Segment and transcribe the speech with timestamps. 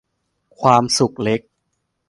[0.59, 1.41] ความสุขเล็ก